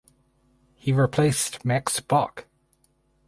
[0.73, 2.47] He replaced Max Bock.